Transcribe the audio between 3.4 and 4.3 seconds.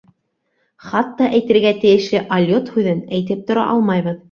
тә тормайбыҙ.